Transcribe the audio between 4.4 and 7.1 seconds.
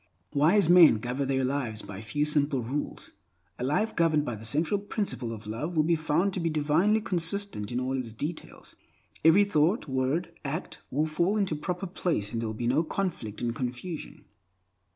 central principle of love will be found to be divinely